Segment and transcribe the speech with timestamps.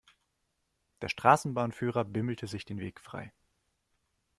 [1.03, 3.31] Der Straßenbahnführer bimmelte sich den Weg frei.